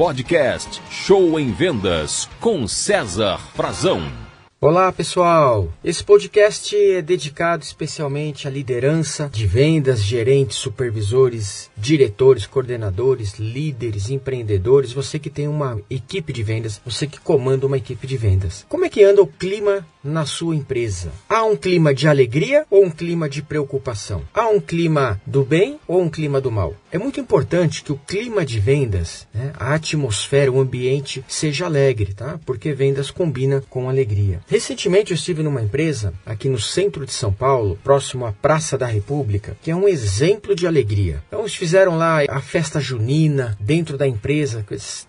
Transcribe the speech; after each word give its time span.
podcast 0.00 0.80
Show 0.90 1.38
em 1.38 1.52
Vendas 1.52 2.26
com 2.40 2.66
César 2.66 3.36
Frazão. 3.54 4.00
Olá 4.58 4.90
pessoal, 4.90 5.70
esse 5.84 6.02
podcast 6.02 6.74
é 6.74 7.02
dedicado 7.02 7.62
especialmente 7.62 8.48
à 8.48 8.50
liderança 8.50 9.28
de 9.30 9.46
vendas, 9.46 10.02
gerentes, 10.02 10.56
supervisores, 10.56 11.70
diretores, 11.76 12.46
coordenadores, 12.46 13.38
líderes, 13.38 14.08
empreendedores, 14.08 14.92
você 14.92 15.18
que 15.18 15.28
tem 15.28 15.46
uma 15.46 15.78
equipe 15.90 16.32
de 16.32 16.42
vendas, 16.42 16.80
você 16.84 17.06
que 17.06 17.20
comanda 17.20 17.66
uma 17.66 17.76
equipe 17.76 18.06
de 18.06 18.16
vendas. 18.16 18.64
Como 18.70 18.86
é 18.86 18.88
que 18.88 19.04
anda 19.04 19.20
o 19.20 19.26
clima 19.26 19.86
na 20.02 20.24
sua 20.24 20.56
empresa? 20.56 21.12
Há 21.28 21.44
um 21.44 21.56
clima 21.56 21.94
de 21.94 22.08
alegria 22.08 22.66
ou 22.70 22.84
um 22.84 22.90
clima 22.90 23.28
de 23.28 23.42
preocupação? 23.42 24.22
Há 24.32 24.48
um 24.48 24.60
clima 24.60 25.20
do 25.26 25.44
bem 25.44 25.78
ou 25.86 26.00
um 26.00 26.08
clima 26.08 26.40
do 26.40 26.50
mal? 26.50 26.74
É 26.92 26.98
muito 26.98 27.20
importante 27.20 27.82
que 27.82 27.92
o 27.92 28.00
clima 28.06 28.44
de 28.44 28.58
vendas, 28.58 29.28
né, 29.32 29.52
a 29.58 29.74
atmosfera, 29.74 30.50
o 30.50 30.60
ambiente 30.60 31.24
seja 31.28 31.66
alegre, 31.66 32.14
tá? 32.14 32.38
Porque 32.44 32.72
vendas 32.72 33.10
combina 33.10 33.62
com 33.68 33.88
alegria. 33.88 34.40
Recentemente 34.48 35.12
eu 35.12 35.14
estive 35.14 35.42
numa 35.42 35.62
empresa 35.62 36.12
aqui 36.26 36.48
no 36.48 36.58
centro 36.58 37.06
de 37.06 37.12
São 37.12 37.32
Paulo, 37.32 37.78
próximo 37.84 38.26
à 38.26 38.32
Praça 38.32 38.76
da 38.76 38.86
República, 38.86 39.56
que 39.62 39.70
é 39.70 39.76
um 39.76 39.86
exemplo 39.86 40.54
de 40.54 40.66
alegria. 40.66 41.22
Então 41.28 41.40
eles 41.40 41.54
fizeram 41.54 41.96
lá 41.96 42.24
a 42.28 42.40
festa 42.40 42.80
junina 42.80 43.56
dentro 43.60 43.96
da 43.96 44.06
empresa, 44.06 44.64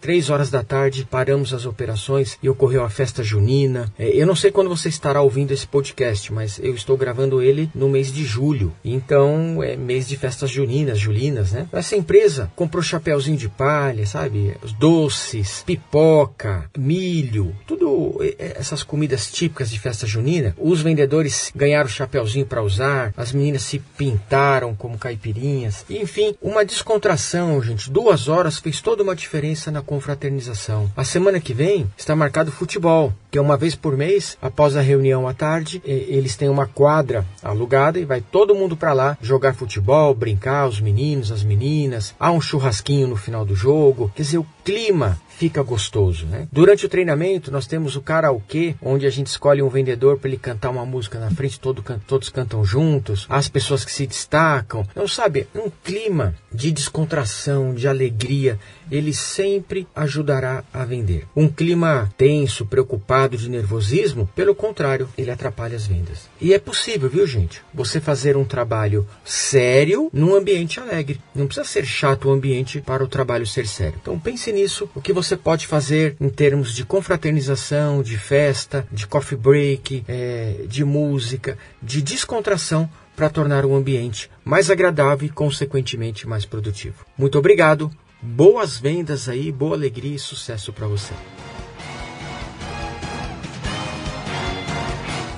três 0.00 0.30
horas 0.30 0.50
da 0.50 0.62
tarde 0.62 1.08
paramos 1.10 1.54
as 1.54 1.64
operações 1.66 2.38
e 2.42 2.48
ocorreu 2.48 2.84
a 2.84 2.90
festa 2.90 3.22
junina. 3.22 3.92
É, 3.98 4.08
eu 4.08 4.26
não 4.26 4.36
sei 4.36 4.50
quando 4.50 4.73
você 4.76 4.88
estará 4.88 5.20
ouvindo 5.20 5.52
esse 5.52 5.66
podcast, 5.66 6.32
mas 6.32 6.58
eu 6.58 6.74
estou 6.74 6.96
gravando 6.96 7.42
ele 7.42 7.70
no 7.74 7.88
mês 7.88 8.12
de 8.12 8.24
julho. 8.24 8.72
Então 8.84 9.62
é 9.62 9.76
mês 9.76 10.08
de 10.08 10.16
festas 10.16 10.50
juninas, 10.50 10.98
julinas, 10.98 11.52
né? 11.52 11.66
Essa 11.72 11.96
empresa 11.96 12.50
comprou 12.56 12.82
chapéuzinho 12.82 13.36
de 13.36 13.48
palha, 13.48 14.06
sabe? 14.06 14.56
Os 14.62 14.72
doces, 14.72 15.62
pipoca, 15.64 16.70
milho, 16.76 17.54
tudo 17.66 18.18
essas 18.38 18.82
comidas 18.82 19.30
típicas 19.30 19.70
de 19.70 19.78
festa 19.78 20.06
junina, 20.06 20.54
os 20.58 20.80
vendedores 20.80 21.52
ganharam 21.54 21.88
chapeuzinho 21.88 22.46
para 22.46 22.62
usar, 22.62 23.12
as 23.16 23.32
meninas 23.32 23.62
se 23.62 23.78
pintaram 23.78 24.74
como 24.74 24.98
caipirinhas, 24.98 25.84
enfim, 25.88 26.34
uma 26.40 26.64
descontração, 26.64 27.62
gente. 27.62 27.90
Duas 27.90 28.28
horas 28.28 28.58
fez 28.58 28.80
toda 28.80 29.02
uma 29.02 29.14
diferença 29.14 29.70
na 29.70 29.82
confraternização. 29.82 30.90
A 30.96 31.04
semana 31.04 31.40
que 31.40 31.54
vem 31.54 31.86
está 31.96 32.14
marcado 32.16 32.50
futebol, 32.52 33.12
que 33.34 33.38
uma 33.40 33.56
vez 33.56 33.74
por 33.74 33.96
mês, 33.96 34.38
após 34.40 34.76
a 34.76 34.80
reunião 34.80 35.26
à 35.26 35.34
tarde, 35.34 35.82
eles 35.84 36.36
têm 36.36 36.48
uma 36.48 36.68
quadra 36.68 37.26
alugada 37.42 37.98
e 37.98 38.04
vai 38.04 38.20
todo 38.20 38.54
mundo 38.54 38.76
para 38.76 38.92
lá 38.92 39.18
jogar 39.20 39.56
futebol, 39.56 40.14
brincar, 40.14 40.68
os 40.68 40.80
meninos, 40.80 41.32
as 41.32 41.42
meninas. 41.42 42.14
Há 42.16 42.30
um 42.30 42.40
churrasquinho 42.40 43.08
no 43.08 43.16
final 43.16 43.44
do 43.44 43.56
jogo. 43.56 44.12
Quer 44.14 44.22
dizer, 44.22 44.38
o 44.38 44.46
clima 44.64 45.18
fica 45.36 45.64
gostoso. 45.64 46.26
Né? 46.26 46.46
Durante 46.52 46.86
o 46.86 46.88
treinamento, 46.88 47.50
nós 47.50 47.66
temos 47.66 47.96
o 47.96 48.00
karaokê, 48.00 48.76
onde 48.80 49.04
a 49.04 49.10
gente 49.10 49.26
escolhe 49.26 49.62
um 49.62 49.68
vendedor 49.68 50.16
para 50.16 50.28
ele 50.28 50.38
cantar 50.38 50.70
uma 50.70 50.86
música 50.86 51.18
na 51.18 51.30
frente, 51.30 51.58
todo, 51.58 51.84
todos 52.06 52.28
cantam 52.28 52.64
juntos, 52.64 53.26
as 53.28 53.48
pessoas 53.48 53.84
que 53.84 53.90
se 53.90 54.06
destacam. 54.06 54.86
Então, 54.92 55.08
sabe, 55.08 55.48
um 55.56 55.68
clima 55.82 56.36
de 56.52 56.70
descontração, 56.70 57.74
de 57.74 57.88
alegria, 57.88 58.60
ele 58.90 59.12
sempre 59.12 59.88
ajudará 59.94 60.62
a 60.72 60.84
vender. 60.84 61.26
Um 61.34 61.48
clima 61.48 62.08
tenso, 62.16 62.64
preocupado, 62.64 63.23
de 63.28 63.48
nervosismo, 63.48 64.28
pelo 64.34 64.54
contrário, 64.54 65.08
ele 65.16 65.30
atrapalha 65.30 65.76
as 65.76 65.86
vendas. 65.86 66.28
E 66.40 66.52
é 66.52 66.58
possível, 66.58 67.08
viu, 67.08 67.26
gente? 67.26 67.62
Você 67.72 68.00
fazer 68.00 68.36
um 68.36 68.44
trabalho 68.44 69.06
sério 69.24 70.10
num 70.12 70.34
ambiente 70.34 70.80
alegre. 70.80 71.20
Não 71.34 71.46
precisa 71.46 71.66
ser 71.66 71.84
chato 71.84 72.28
o 72.28 72.32
ambiente 72.32 72.80
para 72.80 73.02
o 73.02 73.08
trabalho 73.08 73.46
ser 73.46 73.66
sério. 73.66 73.98
Então 74.00 74.18
pense 74.18 74.52
nisso, 74.52 74.88
o 74.94 75.00
que 75.00 75.12
você 75.12 75.36
pode 75.36 75.66
fazer 75.66 76.16
em 76.20 76.28
termos 76.28 76.74
de 76.74 76.84
confraternização, 76.84 78.02
de 78.02 78.18
festa, 78.18 78.86
de 78.90 79.06
coffee 79.06 79.38
break, 79.38 80.04
é, 80.08 80.64
de 80.66 80.84
música, 80.84 81.58
de 81.82 82.02
descontração 82.02 82.88
para 83.16 83.30
tornar 83.30 83.64
o 83.64 83.74
ambiente 83.74 84.30
mais 84.44 84.70
agradável 84.70 85.26
e, 85.26 85.30
consequentemente, 85.30 86.26
mais 86.26 86.44
produtivo. 86.44 87.04
Muito 87.16 87.38
obrigado, 87.38 87.90
boas 88.20 88.78
vendas 88.78 89.28
aí, 89.28 89.52
boa 89.52 89.76
alegria 89.76 90.16
e 90.16 90.18
sucesso 90.18 90.72
para 90.72 90.86
você. 90.86 91.14